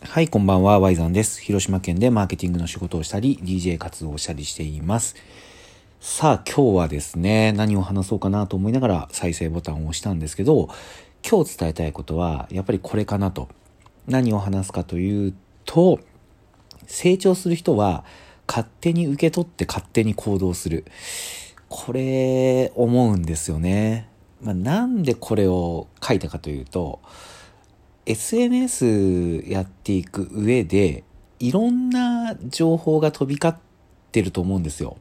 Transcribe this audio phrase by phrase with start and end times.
[0.00, 1.42] はい、こんばんは、ワイザンです。
[1.42, 5.16] 広島県でマーケティングの仕事をしたり、DJ 活動をしたりしています。
[6.00, 10.68] さあ、今日はですね、何を話そうかなと思いながら再生ボタンを押したんですけど、
[11.28, 13.48] 今日伝えたいことは、やっぱりこれかなと。
[14.06, 15.34] 何を話すかという
[15.64, 15.98] と、
[16.86, 18.04] 成長する人は、
[18.46, 20.84] 勝手に受け取って勝手に行動する。
[21.68, 24.08] これ、思うんですよね。
[24.40, 27.00] まあ、なんでこれを書いたかというと、
[28.08, 31.04] SNS やっていく上で、
[31.40, 33.56] いろんな情報が飛び交っ
[34.10, 34.96] てると思うんですよ。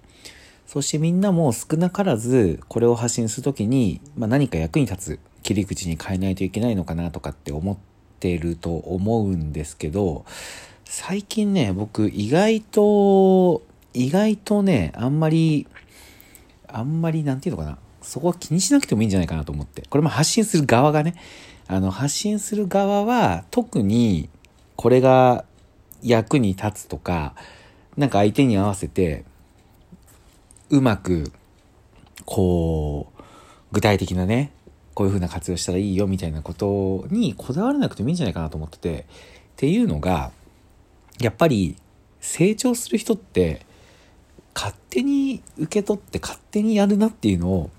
[0.65, 7.77] そしてみんなも少なからずこれを発信するときに、まあ、何か役に立つ切り口に変えないといけないのかなとかって思っ
[8.19, 10.25] てると思うんですけど、
[10.83, 13.61] 最近ね、僕意外と、
[13.93, 15.65] 意外とね、あんまり、
[16.67, 17.77] あんまりなんていうのかな。
[18.01, 19.83] そこは気にしなくてもいいんじゃないかなと思って。
[19.89, 21.15] これも発信する側がね、
[21.67, 24.29] あの、発信する側は特に
[24.75, 25.45] これが
[26.01, 27.35] 役に立つとか、
[27.97, 29.25] なんか相手に合わせて、
[30.69, 31.31] うまく、
[32.25, 33.23] こう、
[33.71, 34.51] 具体的なね、
[34.93, 39.05] こういう風な活用したらいいよみたいなことにこだわらなくてもいいんじゃないかなと思ってて、っ
[39.55, 40.31] ていうのが、
[41.19, 41.75] やっぱり
[42.19, 43.65] 成長する人って
[44.53, 47.69] 勝手に受け取って勝手にやるなっていうのを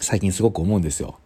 [0.00, 1.18] 最近すごく思うんですよ。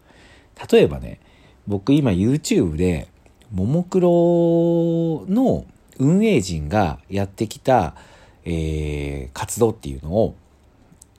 [0.70, 1.20] 例えばね、
[1.66, 3.08] 僕今 YouTube で
[3.52, 5.64] ももクロの
[5.98, 7.94] 運営陣がやってきた、
[8.44, 10.34] えー、活動っていうのを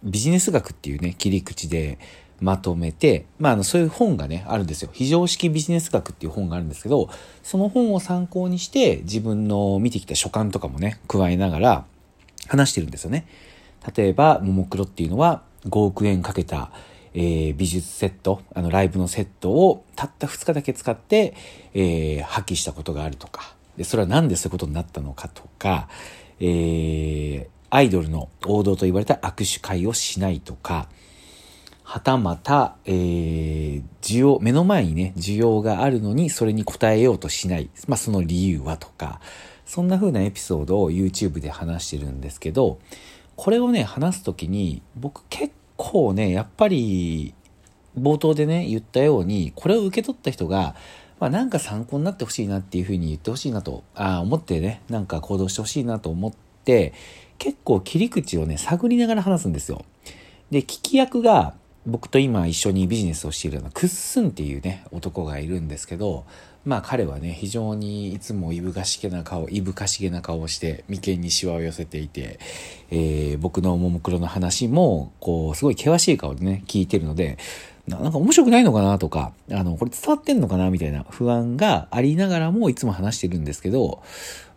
[0.04, 1.98] ビジネス学っていうね、切り口で
[2.42, 4.90] まとめて、まあ、あの、そういう本がね、あるんですよ。
[4.92, 7.10] 非常識ビジネス学っていう本があるんですけど、
[7.42, 11.86] その本を参考にして自分の見てきた所感とかもね、加えながら
[12.48, 13.26] 話してるんですよね。
[13.96, 16.72] 例えば、ももクロっていうのは5億円かけた、
[17.14, 21.36] えー、美術セット、あの、ライブのセットをたった2日だけ使って、
[21.74, 25.88] えー、破棄したことがあるとか、で、それはなんでそういうことになったのかとか、
[26.40, 30.88] えー、アイドルの王道と言われた握手会をしないとか、
[31.84, 37.70] はたまた、えー、需要、目の前にね、需要があるのにそれに応えようとしない。
[37.88, 39.20] まあ、その理由はとか、
[39.66, 42.80] そんな風なエピソードを YouTube で話してるんですけど、
[43.36, 47.34] これをね、話すときに、僕結構ね、やっぱり、
[47.98, 50.76] 冒頭でね、言ったように、これを受け取った人が、
[51.20, 56.34] まあ、なんか参考になってほしいなっていうふうに言ってほしいなと、あ思ってね、なんか行動してほしいなと思っ
[56.66, 56.94] て、
[57.38, 59.86] 結構切り口をね、探りながら話すんですよ。
[60.52, 66.26] で、聞き役が、僕と今一緒にビジネスをしているようなクッスンっていうね、男がいるんですけど、
[66.66, 72.40] まあ彼はね、非常にいつもいぶかしげな顔、いぶかしげな顔をして眉間にシワを寄せていて、
[72.90, 77.38] えー、僕のももクロの話も、こう、すごい険しい顔でね、聞いてるので、
[77.88, 84.02] なんか面白くないのかなとか、あの、これ伝わってんのかなみたいな不安がありながらもいつも話してるんですけど、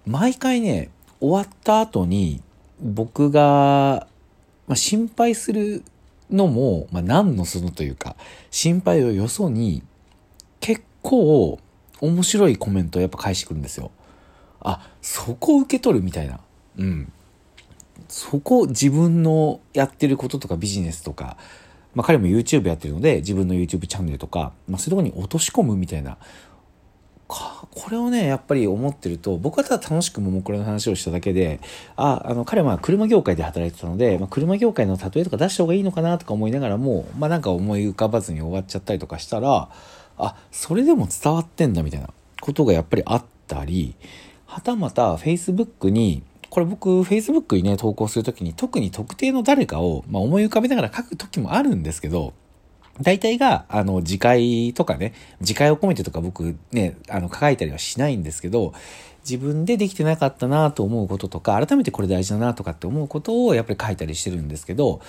[0.07, 0.91] 毎回ね、
[1.21, 2.41] 終わった後に
[2.81, 4.07] 僕が、
[4.69, 5.83] まあ、心配する
[6.31, 8.15] のも、まあ、何のそのというか、
[8.53, 9.83] 心配をよそに、
[10.61, 11.59] 結構
[12.01, 13.91] 面白いコメントやっぱ返してくるんですよ。
[14.61, 16.41] あ、そこを受け取るみたいな。
[16.79, 17.13] うん。
[18.09, 21.37] そこ自分のやってることとかビジネスとか、
[21.95, 26.19] まあ彼も YouTube やってるので自分の YouTube チャンネルとか、まあそういうとこに落とし込むみたいな。
[27.29, 31.61] かこれをね、やっぱり思ってると、僕はただ楽しくももクロの話をしただけで、
[31.97, 39.69] あ、あの、彼は車業界で働いてたので、まあ、車業界の例えとか出した方がいいのかなとか思いながらも、まあなんか思い浮かばずに終わっちゃったりとかしたら、
[40.19, 42.09] あ、それでも伝わってんだみたいな
[42.41, 43.95] ことがやっぱりあったり、
[44.47, 52.33] はたまた Facebook に、これ僕 Facebook にね、投稿するときに特に特定の誰かを、まあ、思い浮かべながら書くときもあるんですけど、
[53.03, 55.13] 大体が、あの、次回とかね、
[55.43, 58.73] 次回を込めてとか僕ね、あの、書いたりはしないんですけど、
[59.29, 65.01] 自分でできてなかったなと思うこととか、改めてこれ大事だなとかって思うことをやっぱり書いたりしてるんですけど、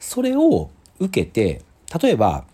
[0.00, 0.70] それを
[1.00, 1.62] 受けて、
[2.00, 2.44] 例えば、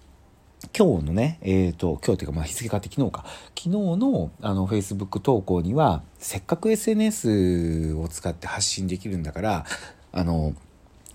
[0.76, 3.24] 今日のね、えっ、ー、と、今日というか、まあ日付変わって昨日か。
[3.56, 9.64] 昨日のあの Facebook 投稿には、せっかく SNS を使って発信できるんだから、
[10.12, 10.54] あの、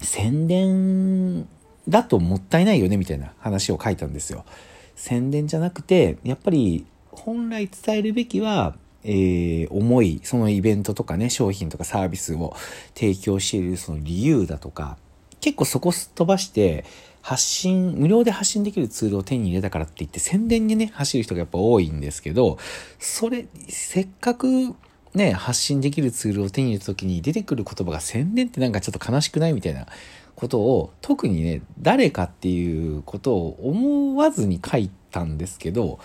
[0.02, 1.48] 宣伝
[1.88, 4.46] だともったいないよね、みたいな話を書いたんですよ。
[4.96, 12.56] 宣伝じゃなくて、やっぱり本来伝えるべきは、えー、思い、そのイベントとかね、商品とかサービスを
[12.96, 14.98] 提供しているその理由だとか、
[15.46, 16.86] 結構そこすっ飛ばして、
[17.22, 22.58] 発信、無料で発信できるツールを手に入れたからって言って宣伝にね、走る人がやっぱ多いんですけど、
[22.98, 24.48] それ、せっかく
[25.14, 29.86] ね、発信できるツールを手に入れた時に出てくる言葉が宣伝ってなんかちょっと悲しくないみたいな
[30.36, 36.00] ことを、特にね、誰かっていうことを思わずに書いたんですけど、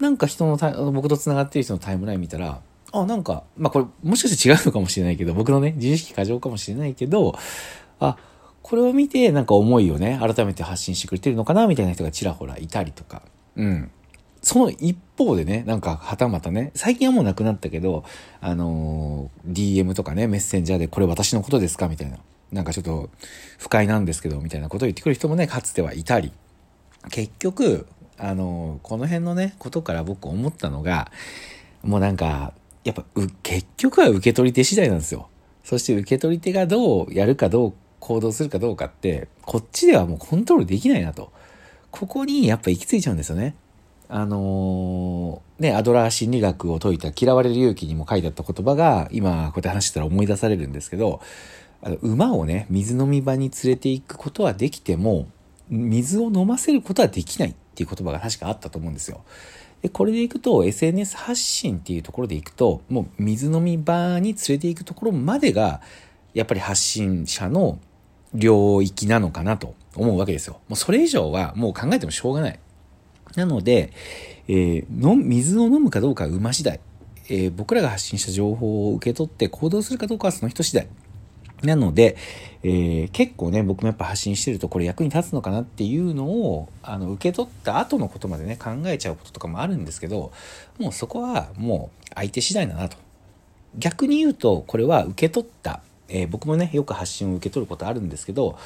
[0.00, 2.62] なんか人の僕と繋がってる人のタイムライン見たら、
[2.92, 7.38] あ、なんか、まあこれ、もしかして違うのかもしれないけど、僕のね、自意識過剰かもしれないけど、
[8.00, 8.16] あ、
[8.62, 13.22] これを見て、なんか思いをね、改めて発信してくれてるのかな、みたいな人がちらほらいたりとか、
[13.56, 13.90] うん。
[14.42, 18.04] その一方でね、なんかはたまたね、最近はもうなくなったけど、
[18.40, 22.18] あのー、DM とかね、メッセンジャーでこれ私のことですかみたいな。
[22.52, 23.10] なんかちょっと
[23.58, 26.32] 不快なんですけど、みたいなことを言ってくる人もね、かつてはいたり。
[27.10, 31.10] 結局、あのー、この辺のね、ことから僕思ったのが、
[31.82, 32.52] もうなんか、
[32.84, 33.04] やっぱ、
[33.42, 35.28] 結局は受け取り手次第なんですよ。
[35.64, 41.32] そして受け取り手がどうやるかどうか行動するかどうかって、こっちではもうコントロールできないなと。
[41.90, 43.54] ここにやっぱ行き着いちゃうんですよね。
[44.10, 51.20] あのー、ね、アドラー心理学を説いた嫌われる勇気にも書いてあった言葉が、今こうやって話したら思い出されるんですけど、
[51.82, 55.28] あの馬をね、水飲み場に連れて行くことはできても、
[55.68, 59.22] 水を飲ませることはできないっていう言葉が確かあったと思うんですよ。
[59.82, 65.80] で、これでいくと SNS 発信っていうところでいくと、もう水飲み場に連れて行くところまでが、
[66.34, 67.78] やっぱり発信者の
[68.34, 70.60] 領域なのかなと思うわけですよ。
[70.68, 72.58] もうそれ以上はもう考えてもしょうがない。
[73.36, 73.92] なので、
[74.48, 76.80] えー、の水を飲むかどうかは馬次第。
[77.30, 80.88] えー、僕らが発信した情報を受け取って行動するかどうかはその人次第。
[81.62, 82.16] なので、
[82.62, 90.32] えー、結構ね、僕もやっぱ発信してるとこれ役に立つのかなっていうのを、あの、受け取った後のことまでね、考えちゃうこととかもあるんですけど、
[90.78, 92.96] もうそこはもう相手次第だなと。
[93.76, 98.58] 逆に言うと、これは受け取った、えー、僕もね、よく発信を受け取ることあるんですけど、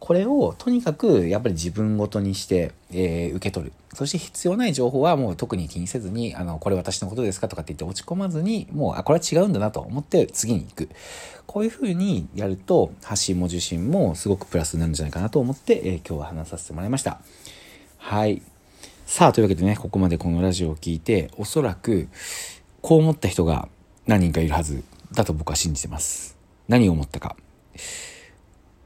[0.00, 3.72] これをとにかくやっぱり自分ごとにして、えー、受け取る。
[3.94, 10.90] そして必要ない情報はもう特に気にせずに、あの、これ私のことですかとかって言って落ち込まずに、もう、あ、これは違うんだなと思って次に行く。
[11.46, 17.20] こういうふうにやると、発信も受信もすごくプラスになるんじゃないかなと思って、えー、今日は話させてもらいました。
[17.96, 18.42] はい。
[19.06, 22.08] さあ、というわけでね、ここまでこのラジオを聞いて、おそらく、
[22.82, 23.68] こう思った人が
[24.06, 26.33] 何人かいるはずだと僕は信じてます。
[26.68, 27.36] 何を思ったか。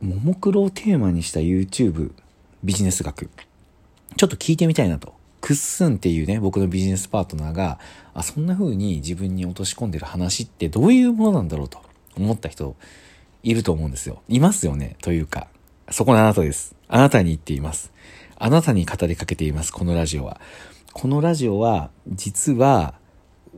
[0.00, 2.12] ももクロをテーマにした YouTube
[2.64, 3.30] ビジネス学。
[4.16, 5.14] ちょっと聞いてみたいなと。
[5.40, 7.78] クッスンっていうね、僕のビジネスパートナーが、
[8.12, 11.80] あ、そんな風に自分に落とし込んでる話ってどういうものなんだろうと
[12.16, 12.74] 思った人
[13.42, 14.22] いると思うんですよ。
[14.28, 14.96] いますよね。
[15.00, 15.48] というか、
[15.90, 16.74] そこのあなたです。
[16.88, 17.92] あなたに言っています。
[18.36, 20.40] あなたに語りかけています、このラジオは。
[20.92, 22.94] このラジオは、実は、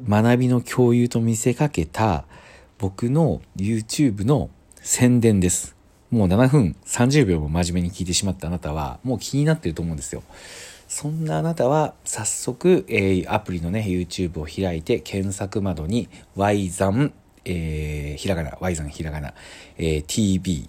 [0.09, 2.25] 学びの共有と見せかけた、
[2.81, 5.77] 僕の YouTube の宣伝です。
[6.11, 10.23] もう7分30秒も真面目に聞いてしまったあなたは、もう気になってると思うんですよ。
[10.89, 17.13] そんなあなたは、早速、えー、アプリのね、YouTube を開いて、検索窓に、y 山、
[17.45, 19.35] えー、ひらがな、y 山ひらがな、
[19.77, 20.67] えー、tb、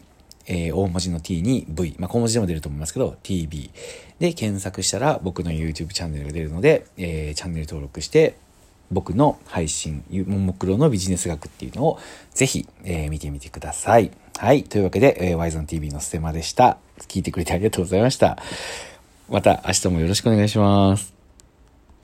[0.47, 3.69] えー、大文字の t に v、まあ、小文字でも出ると思いますけど、tb
[4.19, 8.35] で検索したら僕の YouTube チャンネルが出るので、えー、チャンネル登録して、
[8.91, 11.99] 僕の配信、ももクロのビジネス学っていうのを
[12.33, 14.11] ぜひ、えー、見てみてください。
[14.37, 14.63] はい。
[14.63, 16.77] というわけで、えー、ワイゾン TV のステマでした。
[17.07, 18.37] 聞いてくれてありがとうございました。
[19.29, 21.20] また明日もよろしくお願いします。